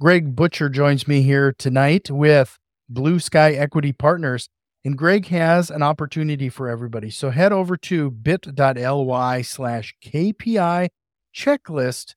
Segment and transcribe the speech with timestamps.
[0.00, 2.58] Greg Butcher joins me here tonight with
[2.88, 4.48] Blue Sky Equity Partners.
[4.84, 7.10] And Greg has an opportunity for everybody.
[7.10, 10.88] So head over to bit.ly slash KPI
[11.34, 12.14] checklist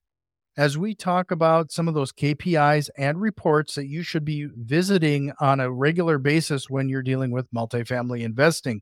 [0.58, 5.32] as we talk about some of those KPIs and reports that you should be visiting
[5.40, 8.82] on a regular basis when you're dealing with multifamily investing.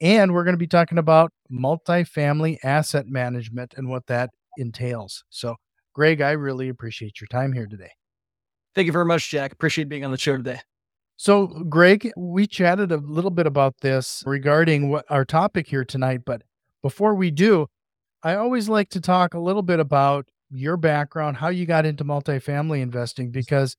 [0.00, 5.24] And we're going to be talking about multifamily asset management and what that entails.
[5.30, 5.56] So,
[5.94, 7.90] Greg, I really appreciate your time here today.
[8.74, 9.52] Thank you very much, Jack.
[9.52, 10.60] Appreciate being on the show today.
[11.16, 16.22] So, Greg, we chatted a little bit about this regarding what our topic here tonight.
[16.26, 16.42] But
[16.82, 17.68] before we do,
[18.22, 22.04] I always like to talk a little bit about your background, how you got into
[22.04, 23.76] multifamily investing, because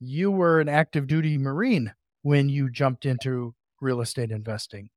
[0.00, 4.90] you were an active duty Marine when you jumped into real estate investing.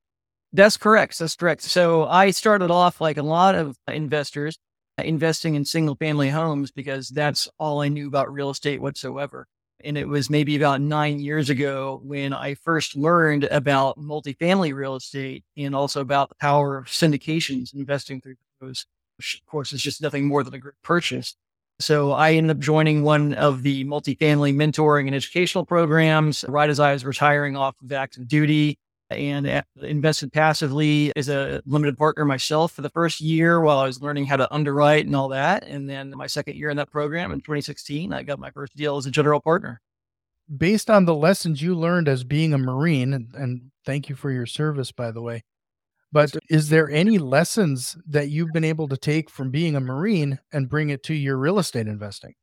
[0.53, 1.17] That's correct.
[1.17, 1.61] That's correct.
[1.61, 4.57] So I started off like a lot of investors
[5.05, 9.47] investing in single family homes because that's all I knew about real estate whatsoever.
[9.83, 14.95] And it was maybe about nine years ago when I first learned about multifamily real
[14.95, 18.85] estate and also about the power of syndications, investing through those,
[19.17, 21.35] which of course is just nothing more than a great purchase.
[21.79, 26.79] So I ended up joining one of the multifamily mentoring and educational programs right as
[26.79, 28.77] I was retiring off of active duty
[29.11, 33.85] and uh, invested passively as a limited partner myself for the first year while I
[33.85, 35.63] was learning how to underwrite and all that.
[35.65, 38.97] And then my second year in that program in 2016, I got my first deal
[38.97, 39.81] as a general partner.
[40.55, 44.31] Based on the lessons you learned as being a Marine, and, and thank you for
[44.31, 45.43] your service, by the way.
[46.11, 50.39] But is there any lessons that you've been able to take from being a Marine
[50.51, 52.33] and bring it to your real estate investing?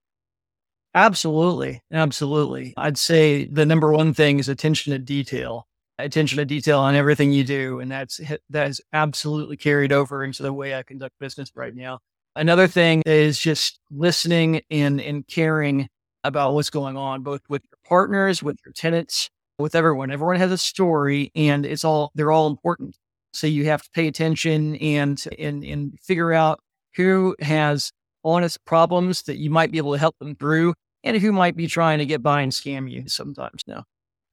[0.94, 1.82] Absolutely.
[1.92, 2.74] Absolutely.
[2.76, 5.67] I'd say the number one thing is attention to detail
[5.98, 7.80] attention to detail on everything you do.
[7.80, 11.98] And that's, that is absolutely carried over into the way I conduct business right now.
[12.36, 15.88] Another thing is just listening and, and caring
[16.24, 20.10] about what's going on, both with your partners, with your tenants, with everyone.
[20.10, 22.96] Everyone has a story and it's all, they're all important.
[23.32, 26.60] So you have to pay attention and, and, and figure out
[26.94, 27.92] who has
[28.24, 30.74] honest problems that you might be able to help them through
[31.04, 33.84] and who might be trying to get by and scam you sometimes now.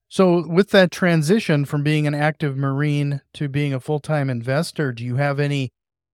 [0.07, 4.91] So, with that transition from being an active Marine to being a full time investor,
[4.91, 5.71] do you have any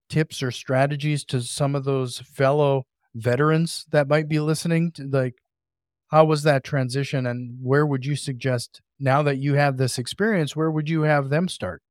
[0.09, 4.91] tips or strategies to some of those fellow veterans that might be listening?
[4.94, 5.35] To, like,
[6.09, 10.56] how was that transition, and where would you suggest now that you have this experience?
[10.56, 11.81] Where would you have them start?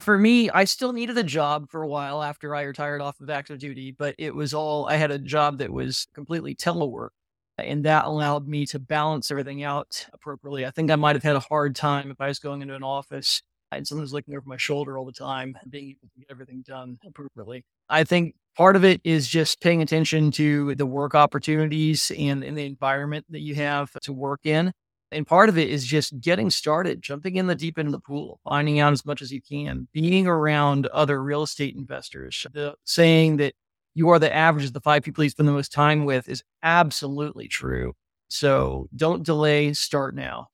[0.00, 3.30] For me, I still needed a job for a while after I retired off of
[3.30, 7.10] active duty, but it was all I had a job that was completely telework
[7.58, 10.66] and that allowed me to balance everything out appropriately.
[10.66, 12.82] I think I might have had a hard time if I was going into an
[12.82, 16.20] office and someone was looking over my shoulder all the time, and being able to
[16.20, 17.64] get everything done appropriately.
[17.88, 22.56] I think part of it is just paying attention to the work opportunities and, and
[22.56, 24.72] the environment that you have to work in.
[25.12, 28.00] And part of it is just getting started, jumping in the deep end of the
[28.00, 32.46] pool, finding out as much as you can, being around other real estate investors.
[32.52, 33.54] The saying that
[33.96, 36.44] you are the average of the five people you spend the most time with is
[36.62, 37.94] absolutely true.
[38.28, 40.48] So don't delay, start now.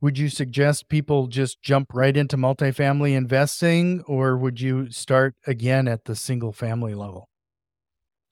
[0.00, 5.86] Would you suggest people just jump right into multifamily investing, or would you start again
[5.86, 7.28] at the single family level?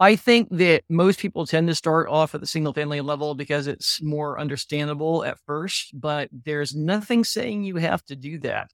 [0.00, 3.66] I think that most people tend to start off at the single family level because
[3.66, 8.70] it's more understandable at first, but there's nothing saying you have to do that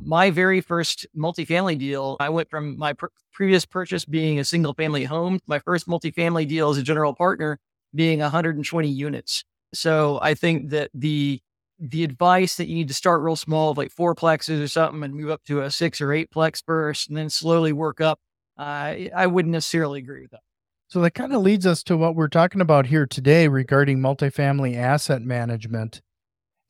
[0.00, 4.74] my very first multifamily deal, I went from my pr- previous purchase being a single
[4.74, 7.58] family home, my first multifamily deal as a general partner
[7.94, 9.44] being 120 units.
[9.74, 11.40] So I think that the
[11.78, 15.14] the advice that you need to start real small, like four plexes or something, and
[15.14, 18.18] move up to a six or eight plex first, and then slowly work up.
[18.58, 20.40] Uh, I wouldn't necessarily agree with that.
[20.88, 24.76] So that kind of leads us to what we're talking about here today regarding multifamily
[24.76, 26.00] asset management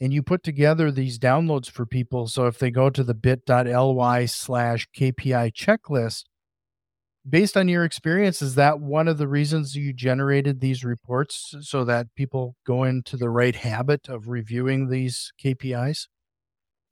[0.01, 2.27] and you put together these downloads for people.
[2.27, 6.25] So if they go to the bit.ly slash KPI checklist,
[7.29, 11.85] based on your experience, is that one of the reasons you generated these reports so
[11.85, 16.07] that people go into the right habit of reviewing these KPIs?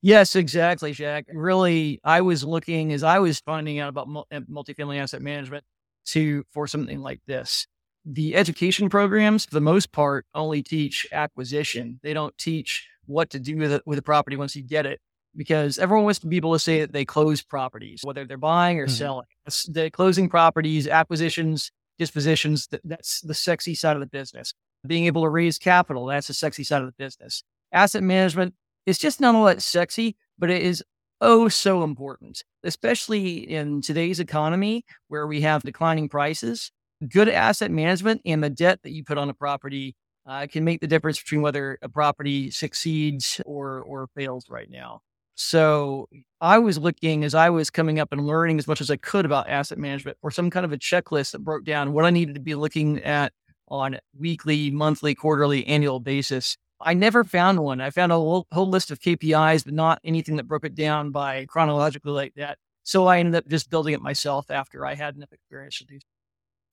[0.02, 1.24] Yes, exactly, Jack.
[1.32, 5.64] Really, I was looking as I was finding out about uh, multifamily asset management
[6.08, 7.66] to for something like this.
[8.04, 12.00] The education programs, for the most part, only teach acquisition.
[12.02, 15.00] They don't teach what to do with it with a property once you get it
[15.36, 18.78] because everyone wants to be able to say that they close properties, whether they're buying
[18.78, 18.94] or mm-hmm.
[18.94, 19.26] selling.
[19.68, 24.54] the closing properties, acquisitions, dispositions, that's the sexy side of the business.
[24.86, 27.42] Being able to raise capital, that's the sexy side of the business.
[27.72, 28.54] Asset management
[28.86, 30.82] is just not all that sexy, but it is
[31.20, 36.70] oh so important, especially in today's economy where we have declining prices.
[37.08, 40.80] Good asset management and the debt that you put on a property uh, can make
[40.80, 45.00] the difference between whether a property succeeds or or fails right now.
[45.36, 46.08] So
[46.40, 49.24] I was looking as I was coming up and learning as much as I could
[49.24, 52.36] about asset management for some kind of a checklist that broke down what I needed
[52.36, 53.32] to be looking at
[53.68, 56.56] on weekly, monthly, quarterly, annual basis.
[56.80, 57.80] I never found one.
[57.80, 61.46] I found a whole, list of KPIs, but not anything that broke it down by
[61.46, 62.58] chronologically like that.
[62.82, 65.98] So I ended up just building it myself after I had enough experience to do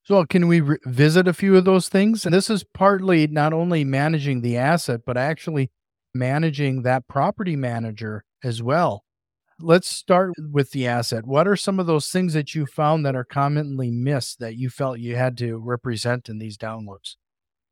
[0.03, 0.21] so.
[0.21, 2.25] So, can we re- visit a few of those things?
[2.25, 5.71] And this is partly not only managing the asset, but actually
[6.13, 9.03] managing that property manager as well.
[9.59, 11.25] Let's start with the asset.
[11.25, 14.69] What are some of those things that you found that are commonly missed that you
[14.69, 17.15] felt you had to represent in these downloads?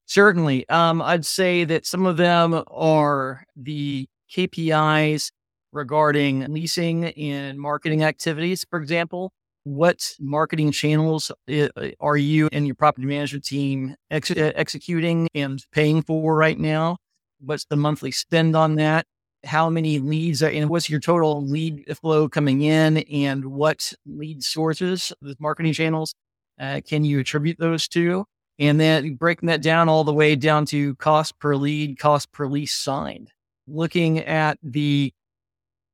[0.05, 0.69] Certainly.
[0.69, 5.31] Um, I'd say that some of them are the KPIs
[5.71, 9.33] regarding leasing and marketing activities, for example
[9.63, 11.67] what marketing channels uh,
[11.99, 16.97] are you and your property management team ex- uh, executing and paying for right now?
[17.39, 19.05] What's the monthly spend on that?
[19.45, 22.97] How many leads are, and what's your total lead flow coming in?
[22.97, 26.13] And what lead sources, the marketing channels,
[26.59, 28.25] uh, can you attribute those to?
[28.59, 32.45] And then breaking that down all the way down to cost per lead, cost per
[32.47, 33.31] lease signed.
[33.67, 35.13] Looking at the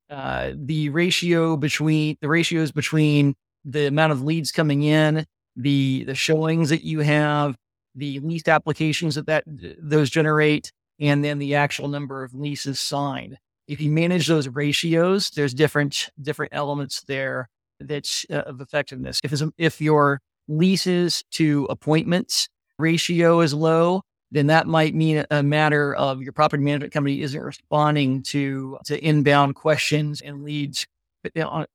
[0.10, 3.36] uh, the ratio between the ratios between
[3.66, 5.26] the amount of leads coming in,
[5.56, 7.56] the the showings that you have,
[7.96, 13.38] the lease applications that, that those generate, and then the actual number of leases signed.
[13.68, 19.20] If you manage those ratios, there's different different elements there that's uh, of effectiveness.
[19.24, 22.48] If if your leases to appointments
[22.78, 24.02] ratio is low,
[24.32, 29.04] then that might mean a matter of your property management company isn't responding to to
[29.04, 30.86] inbound questions and leads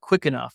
[0.01, 0.55] quick enough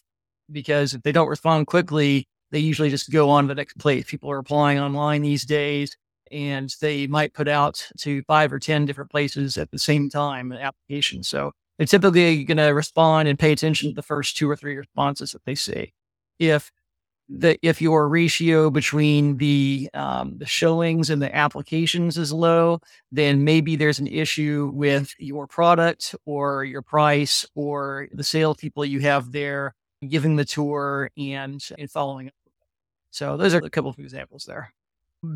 [0.51, 4.05] because if they don't respond quickly, they usually just go on to the next place.
[4.05, 5.95] People are applying online these days
[6.31, 10.51] and they might put out to five or 10 different places at the same time
[10.51, 11.23] an application.
[11.23, 14.75] So they're typically going to respond and pay attention to the first two or three
[14.75, 15.93] responses that they see.
[16.39, 16.71] If
[17.27, 22.79] the if your ratio between the um, the showings and the applications is low,
[23.11, 28.99] then maybe there's an issue with your product or your price or the salespeople you
[28.99, 29.73] have there
[30.07, 32.33] giving the tour and, and following up.
[33.11, 34.73] So those are a couple of examples there.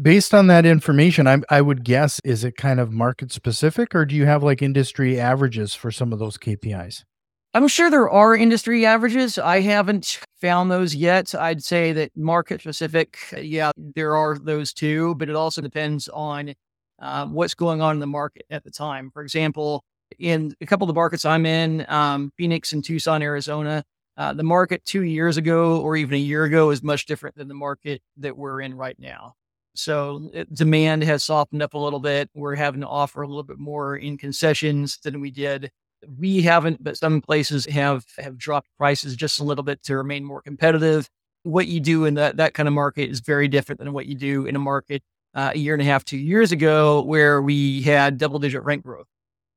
[0.01, 4.05] Based on that information, I, I would guess, is it kind of market specific or
[4.05, 7.05] do you have like industry averages for some of those KPIs?
[7.53, 9.39] I'm sure there are industry averages.
[9.39, 11.33] I haven't found those yet.
[11.33, 16.53] I'd say that market specific, yeah, there are those too, but it also depends on
[16.99, 19.09] um, what's going on in the market at the time.
[19.09, 19.83] For example,
[20.19, 23.83] in a couple of the markets I'm in, um, Phoenix and Tucson, Arizona,
[24.19, 27.47] uh, the market two years ago or even a year ago is much different than
[27.47, 29.33] the market that we're in right now.
[29.75, 32.29] So it, demand has softened up a little bit.
[32.35, 35.71] We're having to offer a little bit more in concessions than we did.
[36.17, 40.25] We haven't, but some places have have dropped prices just a little bit to remain
[40.25, 41.09] more competitive.
[41.43, 44.15] What you do in that that kind of market is very different than what you
[44.15, 45.01] do in a market
[45.33, 48.83] uh, a year and a half, two years ago, where we had double digit rent
[48.83, 49.07] growth.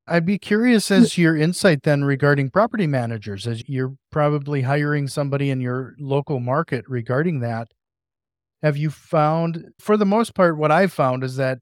[0.07, 5.07] I'd be curious as to your insight then regarding property managers, as you're probably hiring
[5.07, 7.69] somebody in your local market regarding that.
[8.63, 11.59] Have you found, for the most part, what I've found is that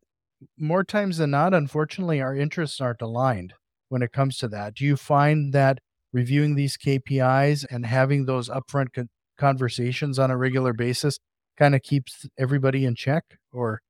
[0.59, 3.55] more times than not, unfortunately, our interests aren't aligned
[3.89, 4.75] when it comes to that.
[4.75, 5.79] Do you find that
[6.13, 8.89] reviewing these KPIs and having those upfront
[9.37, 11.19] conversations on a regular basis
[11.59, 13.81] kind of keeps everybody in check or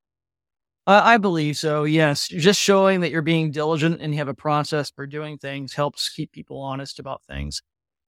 [0.92, 1.84] I believe so.
[1.84, 5.74] Yes, just showing that you're being diligent and you have a process for doing things
[5.74, 7.62] helps keep people honest about things.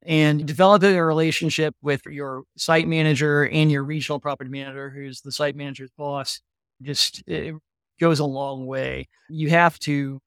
[0.04, 5.30] And developing a relationship with your site manager and your regional property manager, who's the
[5.30, 6.40] site manager's boss,
[6.80, 7.54] just it
[8.00, 9.08] goes a long way.
[9.28, 10.20] You have to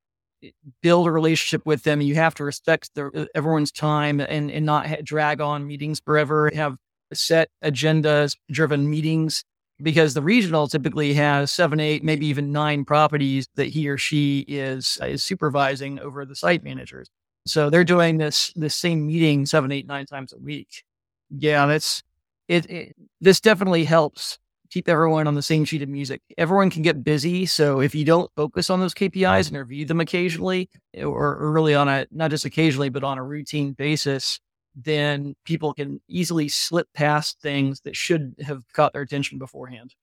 [0.43, 1.99] eh, build a relationship with them.
[1.99, 6.49] You have to respect their, everyone's time and, and not drag on meetings forever.
[6.53, 6.77] Have
[7.13, 9.43] set agendas driven meetings
[9.81, 14.39] because the regional typically has seven, eight, maybe even nine properties that he or she
[14.47, 17.09] is is supervising over the site managers.
[17.45, 20.83] So they're doing this this same meeting seven, eight, nine times a week.
[21.29, 22.03] Yeah, that's
[22.47, 22.95] it, it.
[23.21, 24.39] This definitely helps
[24.71, 26.21] keep everyone on the same sheet of music.
[26.37, 29.99] Everyone can get busy, so if you don't focus on those KPIs and review them
[29.99, 34.39] occasionally, or, or really on a not just occasionally but on a routine basis,
[34.75, 39.95] then people can easily slip past things that should have caught their attention beforehand.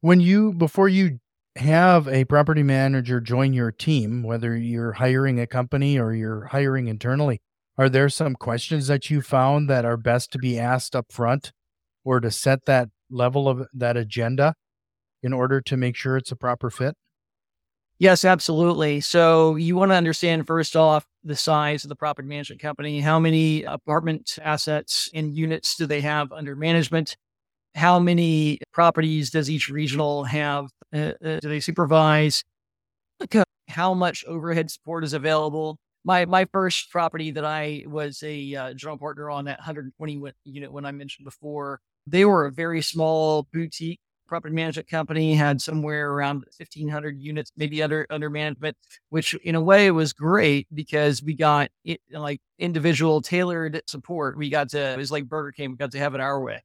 [0.00, 1.20] When you, before you
[1.56, 6.88] have a property manager join your team, whether you're hiring a company or you're hiring
[6.88, 7.40] internally,
[7.76, 11.52] are there some questions that you found that are best to be asked up front
[12.04, 14.54] or to set that level of that agenda
[15.22, 16.94] in order to make sure it's a proper fit?
[18.04, 19.00] Yes, absolutely.
[19.00, 23.00] So you want to understand first off the size of the property management company.
[23.00, 27.16] How many apartment assets and units do they have under management?
[27.74, 30.68] How many properties does each regional have?
[30.94, 32.44] Uh, uh, do they supervise?
[33.68, 35.78] How much overhead support is available?
[36.04, 40.70] My my first property that I was a uh, general partner on that 120 unit
[40.70, 46.12] when I mentioned before, they were a very small boutique property management company had somewhere
[46.12, 48.76] around 1500 units maybe under under management
[49.10, 54.36] which in a way was great because we got it, like individual tailored support.
[54.36, 56.62] We got to it was like burger king we got to have it our way.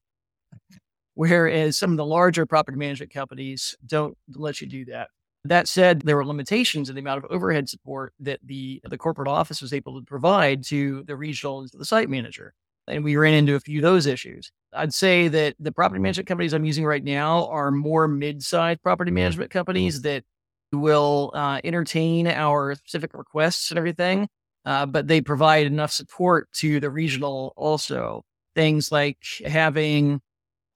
[1.16, 5.10] Whereas some of the larger property management companies don't let you do that.
[5.46, 9.28] That said there were limitations in the amount of overhead support that the the corporate
[9.28, 12.54] office was able to provide to the regional and to the site manager
[12.90, 14.52] and we ran into a few of those issues.
[14.74, 19.12] I'd say that the property management companies I'm using right now are more mid-sized property
[19.12, 20.24] management companies that
[20.72, 24.28] will uh, entertain our specific requests and everything,
[24.66, 28.24] uh, but they provide enough support to the regional also.
[28.56, 30.22] Things like having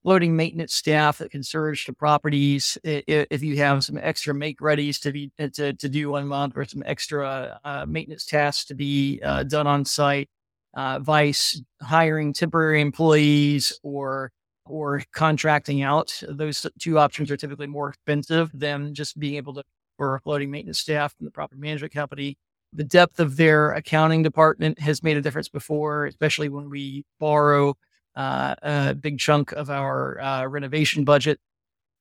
[0.04, 5.02] floating maintenance staff that can surge to properties if you have some extra make readies
[5.02, 9.22] to be to, to do one month or some extra uh, maintenance tasks to be
[9.24, 10.30] uh, done on site
[10.74, 14.32] uh, vice hiring temporary employees or
[14.66, 16.22] or contracting out.
[16.28, 19.64] Those two options are typically more expensive than just being able to
[19.98, 22.38] for floating maintenance staff from the property management company.
[22.74, 27.76] The depth of their accounting department has made a difference before, especially when we borrow
[28.16, 31.40] uh, a big chunk of our uh, renovation budget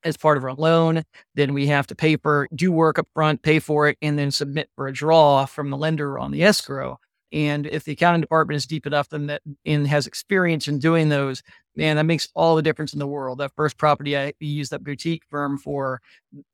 [0.05, 1.02] as part of our loan.
[1.35, 4.31] Then we have to pay for, do work up front, pay for it, and then
[4.31, 6.99] submit for a draw from the lender on the escrow.
[7.33, 11.09] And if the accounting department is deep enough and that and has experience in doing
[11.09, 11.43] those,
[11.77, 13.39] man, that makes all the difference in the world.
[13.39, 16.01] That first property I used that boutique firm for,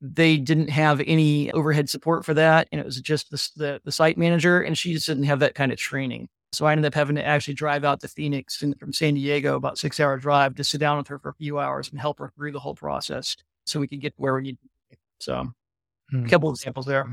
[0.00, 2.68] they didn't have any overhead support for that.
[2.70, 5.54] And it was just the, the, the site manager, and she just didn't have that
[5.54, 6.28] kind of training.
[6.52, 9.56] So I ended up having to actually drive out to Phoenix and from San Diego,
[9.56, 12.18] about six hour drive to sit down with her for a few hours and help
[12.20, 14.58] her through the whole process so we could get where we need.
[15.20, 15.52] So
[16.10, 16.24] hmm.
[16.24, 17.06] a couple of examples there.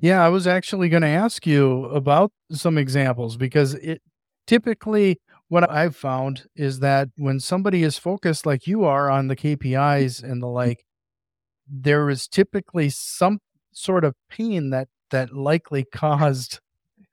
[0.00, 4.00] Yeah, I was actually going to ask you about some examples because it
[4.46, 9.36] typically what I've found is that when somebody is focused like you are on the
[9.36, 10.54] KPIs and the mm-hmm.
[10.54, 10.86] like,
[11.68, 13.38] there is typically some
[13.72, 16.60] sort of pain that that likely caused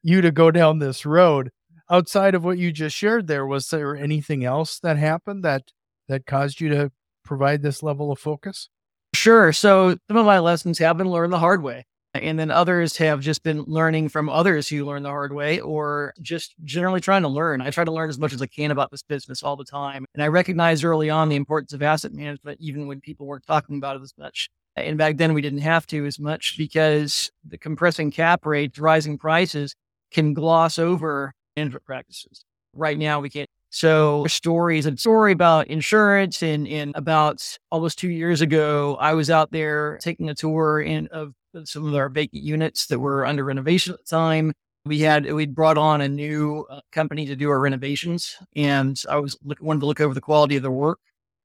[0.02, 1.50] you to go down this road.
[1.90, 5.64] Outside of what you just shared there, was there anything else that happened that
[6.08, 6.92] that caused you to
[7.26, 8.70] provide this level of focus?
[9.14, 9.52] Sure.
[9.52, 11.86] So some of my lessons have been learned the hard way.
[12.16, 16.14] And then others have just been learning from others who learn the hard way or
[16.22, 17.62] just generally trying to learn.
[17.62, 20.06] I try to learn as much as I can about this business all the time.
[20.16, 23.78] And I recognized early on the importance of asset management, even when people weren't talking
[23.78, 24.50] about it as much.
[24.76, 29.20] And back then we didn't have to as much because the compressing cap rates, rising
[29.20, 29.76] prices
[30.10, 32.44] can gloss over management practices.
[32.74, 33.50] Right now we can't.
[33.72, 39.30] So stories, a story about insurance and, and about almost two years ago, I was
[39.30, 43.44] out there taking a tour in of some of our vacant units that were under
[43.44, 44.54] renovation at the time.
[44.86, 49.18] We had we'd brought on a new uh, company to do our renovations, and I
[49.18, 51.00] was look, wanted to look over the quality of the work.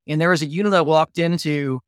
[0.07, 1.81] And there was a unit I walked into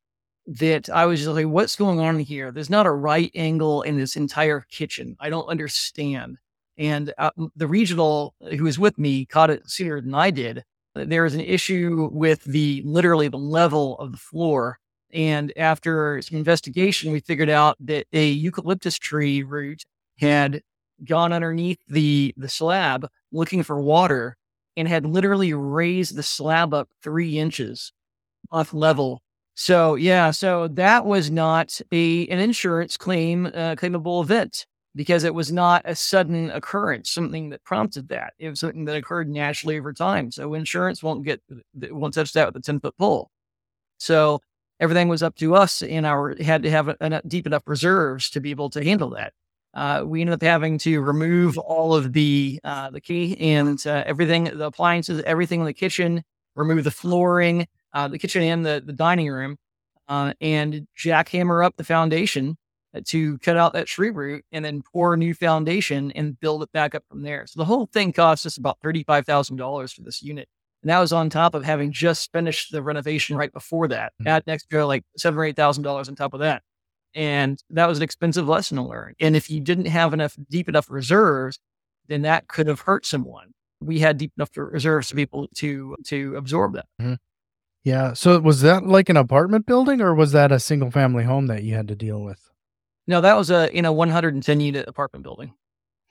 [0.47, 2.51] that I was just like, "What's going on here?
[2.51, 5.15] There's not a right angle in this entire kitchen.
[5.19, 6.37] I don't understand."
[6.77, 10.63] And uh, the regional who was with me caught it sooner than I did.
[10.95, 14.79] There is an issue with the literally the level of the floor
[15.13, 19.83] and after some investigation, we figured out that a eucalyptus tree root
[20.19, 20.61] had
[21.03, 24.35] gone underneath the, the slab looking for water
[24.75, 27.91] and had literally raised the slab up three inches
[28.51, 29.21] off level.
[29.55, 35.33] So yeah, so that was not a an insurance claim uh, claimable event because it
[35.33, 38.33] was not a sudden occurrence, something that prompted that.
[38.39, 40.31] It was something that occurred naturally over time.
[40.31, 41.41] So insurance won't get
[41.89, 43.31] won't touch that with a ten foot pole.
[43.97, 44.41] So
[44.79, 48.29] everything was up to us in our had to have a, a deep enough reserves
[48.31, 49.33] to be able to handle that.
[49.73, 54.03] Uh, we ended up having to remove all of the uh, the key and uh,
[54.05, 56.23] everything, the appliances, everything in the kitchen,
[56.55, 59.57] remove the flooring, uh, the kitchen and the, the dining room,
[60.07, 62.57] uh, and jackhammer up the foundation
[63.05, 66.71] to cut out that tree root and then pour a new foundation and build it
[66.71, 67.45] back up from there.
[67.45, 70.47] So the whole thing cost us about $35,000 for this unit.
[70.83, 74.13] And that was on top of having just finished the renovation right before that.
[74.21, 74.27] Mm-hmm.
[74.27, 76.63] Add an extra like seven or eight thousand dollars on top of that.
[77.15, 79.15] And that was an expensive lesson to learn.
[79.19, 81.59] And if you didn't have enough deep enough reserves,
[82.07, 83.53] then that could have hurt someone.
[83.81, 86.85] We had deep enough reserves to be able to to absorb that.
[87.01, 87.13] Mm-hmm.
[87.83, 88.13] Yeah.
[88.13, 91.63] So was that like an apartment building or was that a single family home that
[91.63, 92.51] you had to deal with?
[93.07, 95.53] No, that was a in a 110 unit apartment building.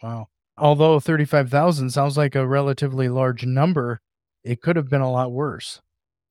[0.02, 0.28] Wow.
[0.58, 4.00] Although 35,000 sounds like a relatively large number,
[4.46, 5.80] it could have been a lot worse.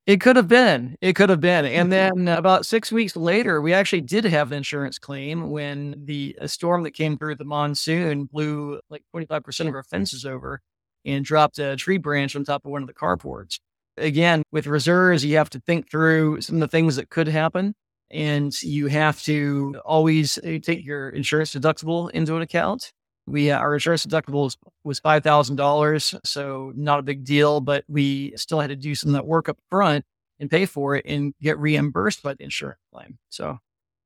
[0.05, 0.95] It could have been.
[1.01, 1.65] It could have been.
[1.65, 6.38] And then about six weeks later, we actually did have an insurance claim when the
[6.45, 10.62] storm that came through the monsoon blew like 25% of our fences over
[11.03, 13.60] and dropped a tree branch on top of one of the carports.
[13.98, 17.75] Again, with reserves, you have to think through some of the things that could happen.
[18.12, 22.91] And you have to always uh, take your insurance deductible into account.
[23.27, 27.62] We uh, our insurance deductible was, was five thousand dollars, so not a big deal.
[27.62, 30.05] But we still had to do some of that work up front
[30.39, 33.17] and pay for it and get reimbursed by the insurance claim.
[33.29, 33.60] So,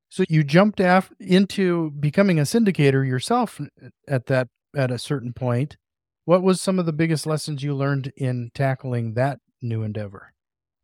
[0.08, 3.60] so you jumped af- into becoming a syndicator yourself
[4.08, 5.76] at that at a certain point.
[6.24, 10.32] What was some of the biggest lessons you learned in tackling that new endeavor?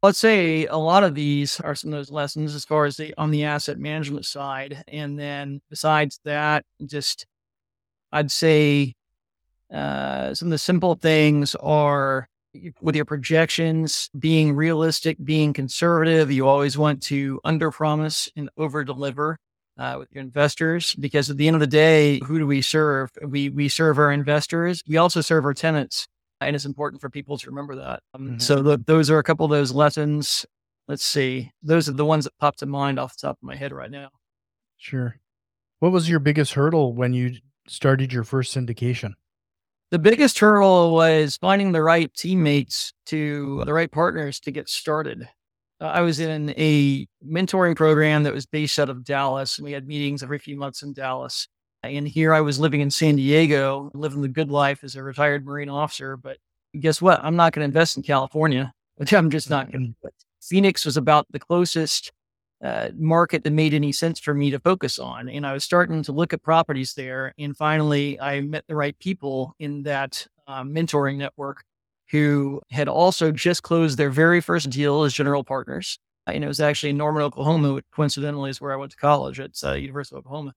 [0.03, 3.15] Let's say a lot of these are some of those lessons as far as the
[3.17, 7.27] on the asset management side, and then besides that, just
[8.13, 8.95] I'd say
[9.73, 12.29] uh, some of the simple things are
[12.81, 16.31] with your projections, being realistic, being conservative.
[16.31, 19.39] You always want to under promise and over deliver
[19.79, 23.11] uh, with your investors because at the end of the day, who do we serve?
[23.23, 24.83] We, we serve our investors.
[24.89, 26.07] We also serve our tenants.
[26.41, 28.01] And it's important for people to remember that.
[28.15, 28.39] Um, mm-hmm.
[28.39, 30.45] So those are a couple of those lessons.
[30.87, 31.51] Let's see.
[31.63, 33.91] Those are the ones that pop to mind off the top of my head right
[33.91, 34.11] now.
[34.77, 35.19] Sure.
[35.79, 37.37] What was your biggest hurdle when you
[37.69, 39.13] started your first syndication?
[39.91, 45.29] The biggest hurdle was finding the right teammates to the right partners to get started.
[45.81, 49.73] Uh, I was in a mentoring program that was based out of Dallas, and we
[49.73, 51.47] had meetings every few months in Dallas.
[51.83, 55.45] And here I was living in San Diego, living the good life as a retired
[55.45, 56.17] Marine officer.
[56.17, 56.39] But
[56.81, 57.23] guess what?
[57.23, 60.11] I'm not going to invest in California, which I'm just not going to.
[60.43, 62.13] Phoenix was about the closest
[62.63, 65.29] uh, market that made any sense for me to focus on.
[65.29, 67.35] And I was starting to look at properties there.
[67.39, 71.65] And finally, I met the right people in that uh, mentoring network
[72.11, 75.99] who had also just closed their very first deal as general partners.
[76.27, 79.39] And it was actually in Norman, Oklahoma, which coincidentally is where I went to college
[79.39, 80.53] at uh, University of Oklahoma.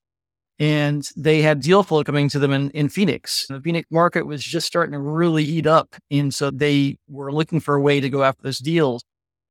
[0.58, 3.48] And they had deal flow coming to them in, in Phoenix.
[3.48, 5.96] The Phoenix market was just starting to really heat up.
[6.12, 9.04] And so they were looking for a way to go after those deals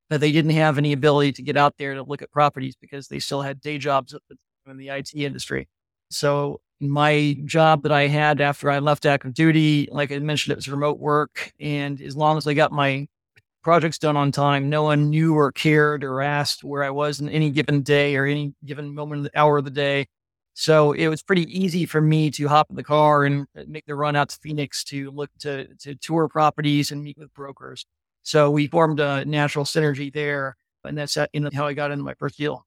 [0.09, 3.07] that they didn't have any ability to get out there to look at properties because
[3.07, 4.15] they still had day jobs
[4.67, 5.67] in the IT industry.
[6.09, 10.57] So my job that I had after I left active duty, like I mentioned, it
[10.57, 11.51] was remote work.
[11.59, 13.07] And as long as I got my
[13.61, 17.29] projects done on time, no one knew or cared or asked where I was in
[17.29, 20.07] any given day or any given moment of the hour of the day.
[20.53, 23.85] So it was pretty easy for me to hop in the car and uh, make
[23.85, 27.85] the run out to Phoenix to look to, to tour properties and meet with brokers.
[28.23, 30.57] So we formed a natural synergy there.
[30.83, 32.65] And that's how I got into my first deal.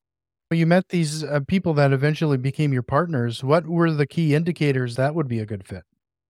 [0.50, 3.42] You met these uh, people that eventually became your partners.
[3.42, 5.84] What were the key indicators that would be a good fit?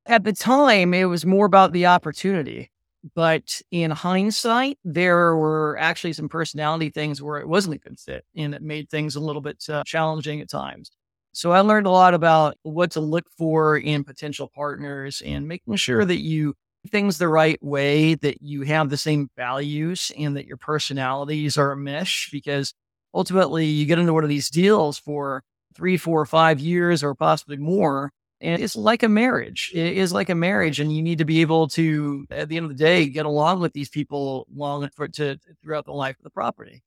[0.07, 2.71] At the time, it was more about the opportunity.
[3.17, 8.25] But in hindsight, there were actually some personality things where it wasn't a good fit
[8.37, 10.93] and it made things a little bit uh, challenging at times.
[11.33, 15.75] So I learned a lot about what to look for in potential partners and making
[15.77, 16.55] sure that you
[16.91, 21.73] things the right way, that you have the same values and that your personalities are
[21.73, 22.75] a mesh because
[23.15, 25.43] ultimately you get into one of these deals for
[25.75, 28.11] three, four, five years or possibly more.
[28.41, 29.71] And it's like a marriage.
[29.73, 32.65] It is like a marriage, and you need to be able to, at the end
[32.65, 36.25] of the day, get along with these people long for to throughout the life of
[36.25, 36.83] the property.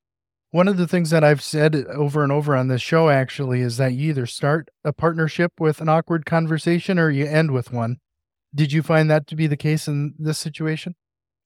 [0.52, 3.78] One of the things that I've said over and over on this show actually is
[3.78, 7.98] that you either start a partnership with an awkward conversation or you end with one.
[8.56, 10.96] Did you find that to be the case in this situation?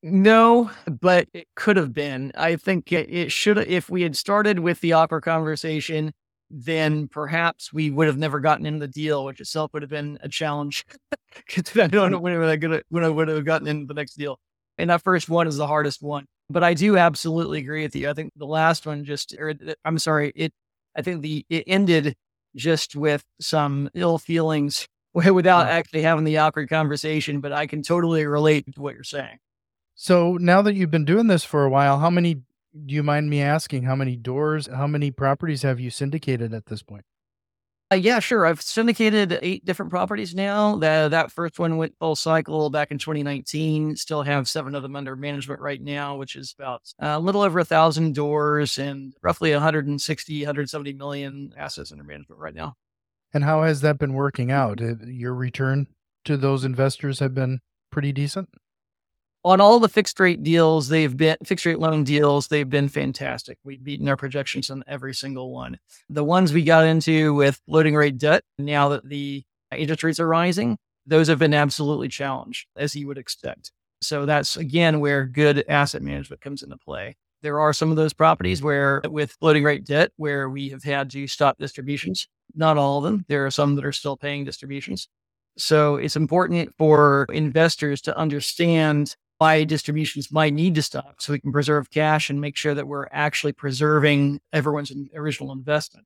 [0.04, 0.70] No,
[1.02, 2.32] but it could have been.
[2.36, 6.14] I think it, it should if we had started with the awkward conversation,
[6.50, 10.18] then perhaps we would have never gotten into the deal, which itself would have been
[10.22, 10.86] a challenge.
[11.58, 14.40] I don't know when I, when I would have gotten into the next deal.
[14.78, 16.26] And that first one is the hardest one.
[16.50, 18.10] But I do absolutely agree with you.
[18.10, 20.54] I think the last one just, or I'm sorry, it,
[20.96, 22.16] I think the, it ended
[22.56, 28.26] just with some ill feelings without actually having the awkward conversation, but I can totally
[28.26, 29.40] relate to what you're saying.
[29.96, 32.36] So now that you've been doing this for a while, how many
[32.86, 36.68] do you mind me asking how many doors, how many properties have you syndicated at
[36.68, 37.04] this point?
[37.92, 38.46] Uh, yeah, sure.
[38.46, 40.76] I've syndicated eight different properties now.
[40.76, 43.96] That that first one went full cycle back in 2019.
[43.96, 47.42] Still have seven of them under management right now, which is about uh, a little
[47.42, 52.76] over a thousand doors and roughly 160, 170 million assets under management right now.
[53.34, 54.80] And how has that been working out?
[54.80, 55.88] Your return
[56.26, 57.60] to those investors have been
[57.92, 58.50] pretty decent?
[59.44, 63.58] on all the fixed rate deals, they've been fixed rate loan deals, they've been fantastic.
[63.64, 65.80] We've beaten our projections on every single one.
[66.10, 69.44] The ones we got into with floating rate debt, now that the
[69.76, 73.72] interest rates are rising, those have been absolutely challenged, as you would expect.
[74.02, 77.16] So that's again where good asset management comes into play.
[77.42, 81.10] There are some of those properties where, with floating rate debt, where we have had
[81.12, 82.28] to stop distributions.
[82.56, 83.26] Not all of them.
[83.28, 85.08] There are some that are still paying distributions.
[85.58, 91.40] So it's important for investors to understand why distributions might need to stop so we
[91.40, 96.06] can preserve cash and make sure that we're actually preserving everyone's original investment.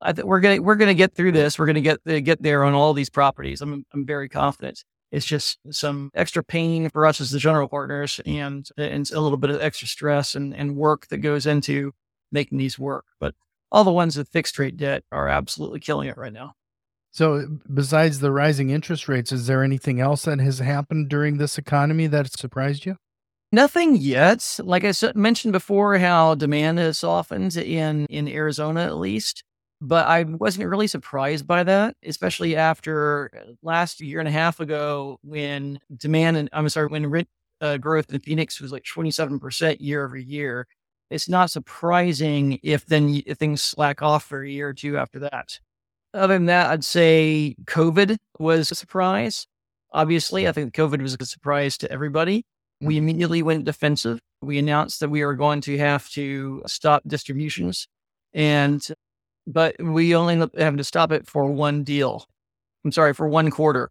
[0.00, 1.58] I think we're gonna we're gonna get through this.
[1.58, 3.62] We're gonna get uh, get there on all these properties.
[3.62, 4.84] I'm I'm very confident.
[5.10, 9.38] It's just some extra pain for us as the general partners and and a little
[9.38, 11.92] bit of extra stress and, and work that goes into
[12.30, 13.06] making these work.
[13.18, 13.34] But
[13.70, 16.54] all the ones with fixed rate debt are absolutely killing it right now.
[17.10, 21.56] So, besides the rising interest rates, is there anything else that has happened during this
[21.56, 22.96] economy that surprised you?
[23.52, 24.58] Nothing yet.
[24.62, 29.44] Like I mentioned before, how demand has softened in in Arizona at least,
[29.80, 34.60] but I wasn't really surprised by that, especially after uh, last year and a half
[34.60, 37.28] ago when demand and I'm sorry when rent
[37.60, 40.66] uh, growth in Phoenix was like 27 percent year over year.
[41.10, 45.60] It's not surprising if then things slack off for a year or two after that.
[46.12, 49.46] Other than that, I'd say COVID was a surprise.
[49.92, 52.44] Obviously, I think COVID was a surprise to everybody.
[52.80, 52.98] We mm-hmm.
[52.98, 54.20] immediately went defensive.
[54.42, 57.86] We announced that we were going to have to stop distributions.
[58.34, 58.86] And,
[59.46, 62.26] but we only having to stop it for one deal.
[62.84, 63.90] I'm sorry, for one quarter.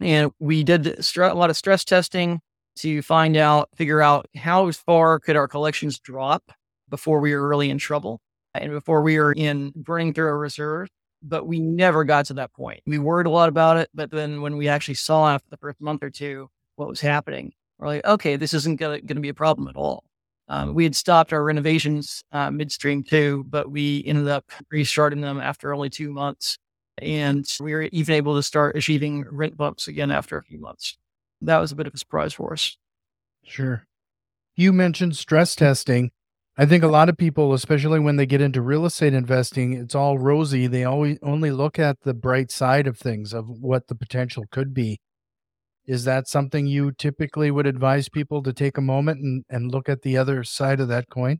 [0.00, 2.40] And we did a lot of stress testing
[2.76, 6.52] to find out, figure out how far could our collections drop
[6.88, 8.20] before we were really in trouble
[8.54, 10.90] and before we were in burning through our reserves
[11.22, 12.80] but we never got to that point.
[12.86, 15.80] We worried a lot about it, but then when we actually saw after the first
[15.80, 19.34] month or two what was happening, we're like, okay, this isn't going to be a
[19.34, 20.04] problem at all.
[20.48, 25.40] Um, we had stopped our renovations uh, midstream too, but we ended up restarting them
[25.40, 26.58] after only two months.
[27.00, 30.98] And we were even able to start achieving rent bumps again after a few months.
[31.40, 32.76] That was a bit of a surprise for us.
[33.44, 33.86] Sure.
[34.56, 36.10] You mentioned stress testing.
[36.58, 39.94] I think a lot of people, especially when they get into real estate investing, it's
[39.94, 40.66] all rosy.
[40.66, 44.74] They always only look at the bright side of things, of what the potential could
[44.74, 45.00] be.
[45.86, 49.88] Is that something you typically would advise people to take a moment and, and look
[49.88, 51.38] at the other side of that coin?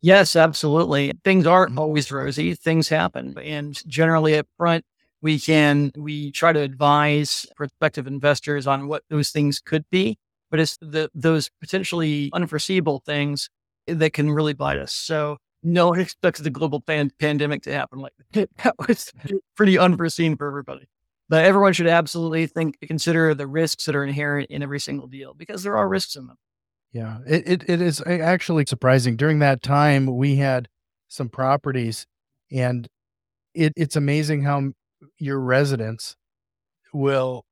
[0.00, 1.12] Yes, absolutely.
[1.24, 1.78] Things aren't mm-hmm.
[1.78, 2.54] always rosy.
[2.54, 3.36] Things happen.
[3.38, 4.84] And generally up front,
[5.20, 10.18] we can we try to advise prospective investors on what those things could be.
[10.50, 13.50] But it's the those potentially unforeseeable things
[13.86, 14.92] that can really bite us.
[14.92, 18.50] So no one expects the global pan- pandemic to happen like that.
[18.64, 19.12] that was
[19.56, 20.88] pretty unforeseen for everybody.
[21.28, 25.34] But everyone should absolutely think consider the risks that are inherent in every single deal
[25.34, 26.36] because there are risks in them.
[26.92, 29.16] Yeah, it, it, it is eh, actually surprising.
[29.16, 30.68] During that time, we had
[31.06, 32.06] some properties,
[32.50, 32.88] and
[33.54, 34.72] it, it's amazing how
[35.18, 36.16] your residents
[36.92, 37.44] will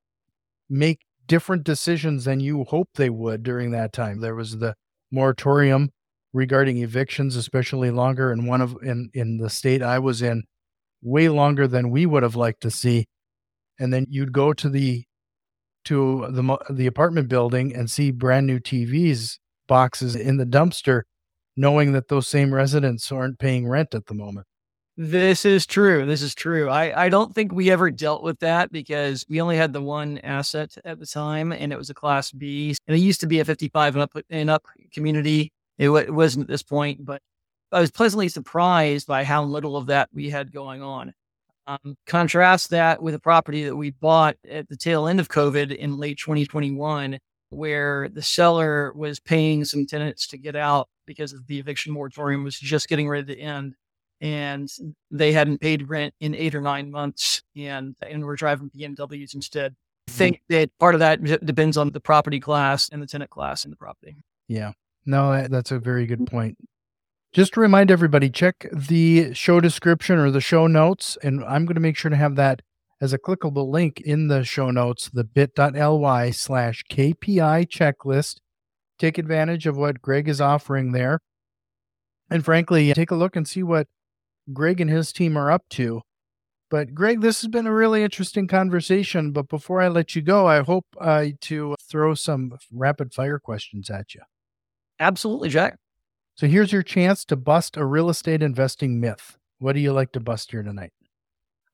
[0.69, 4.21] make different decisions than you hope they would during that time.
[4.21, 4.75] There was the
[5.11, 5.91] moratorium
[6.33, 10.45] regarding evictions, especially longer in one of in in the state I was in,
[11.03, 13.07] way longer than we would have liked to see.
[13.79, 15.05] And then you'd go to the
[15.85, 21.03] to the the apartment building and see brand new TVs boxes in the dumpster,
[21.57, 24.47] knowing that those same residents aren't paying rent at the moment.
[24.99, 26.07] This is true.
[26.07, 26.71] This is true.
[26.71, 30.17] I, I don't think we ever dealt with that because we only had the one
[30.19, 32.75] asset at the time and it was a class B.
[32.89, 35.53] And it used to be a 55 and up and up community.
[35.77, 37.21] It, w- it wasn't at this point, but
[37.73, 41.13] I was pleasantly surprised by how little of that we had going on.
[41.67, 45.77] Um, contrast that with a property that we bought at the tail end of COVID
[45.77, 47.19] in late 2021,
[47.51, 52.59] where the seller was paying some tenants to get out because the eviction moratorium was
[52.59, 53.75] just getting ready to end.
[54.21, 54.69] And
[55.11, 59.75] they hadn't paid rent in eight or nine months and, and were driving BMWs instead.
[60.09, 60.19] I mm-hmm.
[60.19, 63.71] think that part of that depends on the property class and the tenant class in
[63.71, 64.17] the property.
[64.49, 64.73] Yeah.
[65.05, 66.57] No, that's a very good point.
[67.33, 71.75] Just to remind everybody, check the show description or the show notes, and I'm going
[71.75, 72.63] to make sure to have that
[73.01, 78.39] as a clickable link in the show notes, the bit.ly slash KPI checklist.
[78.99, 81.21] Take advantage of what Greg is offering there.
[82.31, 83.87] And frankly, take a look and see what
[84.53, 86.03] Greg and his team are up to.
[86.69, 89.33] But Greg, this has been a really interesting conversation.
[89.33, 93.89] But before I let you go, I hope uh, to throw some rapid fire questions
[93.89, 94.23] at you.
[94.99, 95.79] Absolutely, Jack.
[96.35, 99.39] So here's your chance to bust a real estate investing myth.
[99.59, 100.93] What do you like to bust here tonight?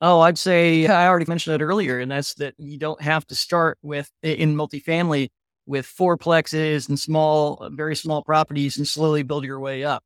[0.00, 3.34] Oh, I'd say I already mentioned it earlier, and that's that you don't have to
[3.34, 5.30] start with in multifamily
[5.66, 10.02] with fourplexes and small, very small properties and slowly build your way up.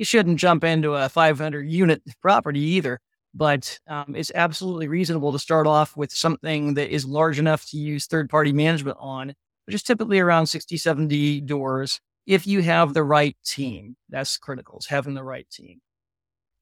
[0.00, 3.00] You shouldn't jump into a 500 unit property either,
[3.34, 7.76] but um, it's absolutely reasonable to start off with something that is large enough to
[7.76, 9.34] use third party management on,
[9.66, 13.94] which is typically around 60, 70 doors if you have the right team.
[14.08, 15.82] That's critical, is having the right team.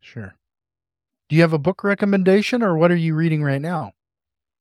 [0.00, 0.34] Sure.
[1.28, 3.92] Do you have a book recommendation or what are you reading right now?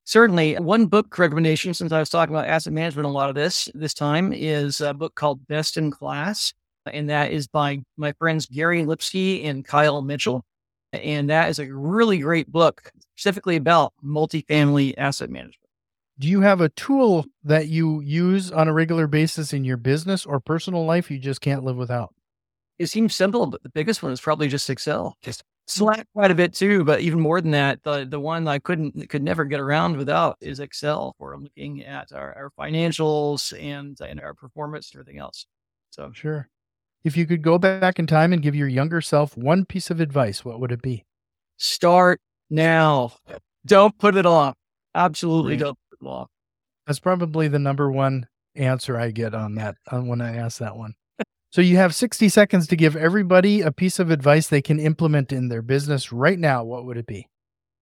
[0.04, 0.54] Certainly.
[0.54, 3.92] One book recommendation, since I was talking about asset management a lot of this this
[3.92, 6.54] time, is a book called Best in Class.
[6.88, 10.44] And that is by my friends Gary Lipsky and Kyle Mitchell.
[10.92, 15.56] And that is a really great book, specifically about multifamily asset management.
[16.18, 20.26] Do you have a tool that you use on a regular basis in your business
[20.26, 22.14] or personal life you just can't live without?
[22.78, 25.16] It seems simple, but the biggest one is probably just Excel.
[25.22, 28.58] Just Slack quite a bit too, but even more than that, the the one I
[28.58, 34.00] couldn't could never get around without is Excel for looking at our, our financials and
[34.00, 35.46] and our performance and everything else.
[35.90, 36.48] So sure.
[37.04, 40.00] If you could go back in time and give your younger self one piece of
[40.00, 41.04] advice, what would it be?
[41.56, 43.12] Start now.
[43.66, 44.54] Don't put it off.
[44.94, 45.60] Absolutely right.
[45.60, 46.28] don't put it off.
[46.86, 50.76] That's probably the number one answer I get on that on when I ask that
[50.76, 50.94] one.
[51.50, 55.32] So you have 60 seconds to give everybody a piece of advice they can implement
[55.32, 56.62] in their business right now.
[56.62, 57.26] What would it be?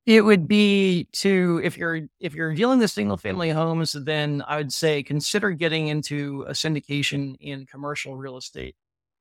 [0.07, 4.59] It would be to if you're if you're dealing with single family homes, then I
[4.59, 8.77] would say consider getting into a syndication in commercial real estate,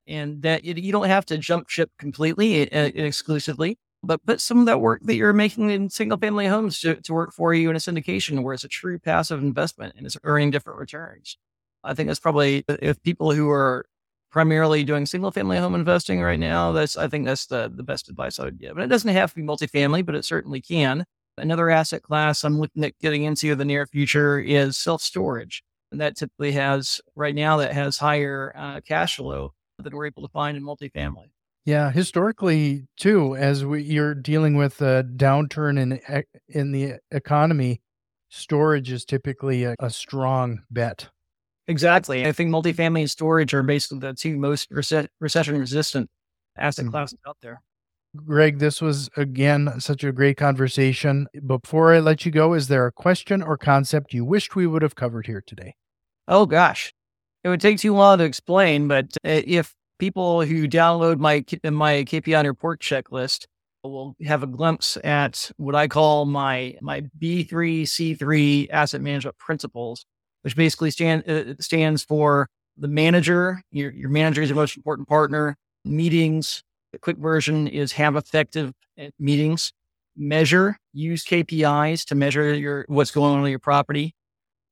[0.07, 4.65] and that you don't have to jump ship completely uh, exclusively, but put some of
[4.67, 7.75] that work that you're making in single family homes to, to work for you in
[7.75, 11.37] a syndication where it's a true passive investment and it's earning different returns.
[11.83, 13.85] I think that's probably if people who are
[14.31, 16.73] primarily doing single family home investing right now.
[16.73, 18.71] That's I think that's the the best advice I would give.
[18.71, 21.05] And it doesn't have to be multifamily, but it certainly can.
[21.37, 25.63] Another asset class I'm looking at getting into in the near future is self storage,
[25.91, 30.23] and that typically has right now that has higher uh, cash flow than we're able
[30.23, 31.29] to find in multifamily.
[31.65, 37.81] Yeah, historically too, as we, you're dealing with a downturn in in the economy,
[38.29, 41.09] storage is typically a, a strong bet.
[41.67, 42.25] Exactly.
[42.25, 46.09] I think multifamily and storage are basically the two most rece- recession resistant
[46.57, 46.91] asset mm.
[46.91, 47.61] classes out there.
[48.15, 51.27] Greg, this was again such a great conversation.
[51.45, 54.83] Before I let you go, is there a question or concept you wished we would
[54.83, 55.75] have covered here today?
[56.27, 56.93] Oh, gosh.
[57.45, 62.03] It would take too long to explain, but uh, if people who download my, my
[62.03, 63.45] KPI report checklist
[63.83, 70.05] will have a glimpse at what I call my, my M3C3 asset management principles
[70.45, 73.63] which basically stand, uh, stands for the manager.
[73.71, 75.55] Your, your manager is your most important partner.
[75.83, 76.61] Meetings.
[76.93, 79.73] The quick version is have effective uh, meetings.
[80.15, 80.77] Measure.
[80.93, 84.13] Use KPIs to measure your what's going on in your property.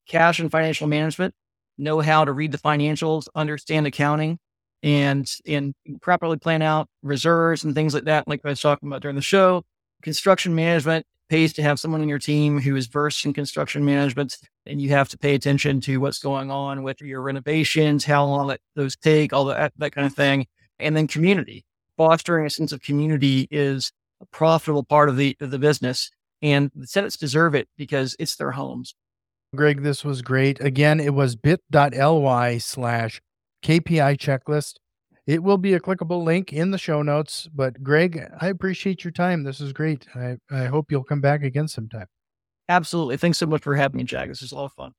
[0.08, 1.34] Cash and financial management.
[1.78, 4.40] Know how to read the financials, understand accounting,
[4.84, 9.02] and and properly plan out reserves and things like that, like I was talking about
[9.02, 9.64] during the show.
[10.02, 14.38] Construction management pays to have someone in your team who is versed in construction management
[14.66, 18.48] and you have to pay attention to what's going on with your renovations, how long
[18.48, 20.46] that, those take, all that, that kind of thing.
[20.80, 21.66] And then community.
[21.98, 26.12] Fostering a sense of community is a profitable part of the, of the business.
[26.42, 28.94] And the tenants deserve it because it's their homes.
[29.56, 30.60] Greg, this was great.
[30.62, 33.22] Again, it was bit.ly slash
[33.64, 34.76] KPI checklist.
[35.26, 37.48] It will be a clickable link in the show notes.
[37.54, 39.44] But Greg, I appreciate your time.
[39.44, 40.08] This is great.
[40.16, 42.08] I, I hope you'll come back again sometime.
[42.68, 43.18] Absolutely.
[43.18, 44.30] Thanks so much for having me, Jack.
[44.30, 44.94] This is a lot of fun.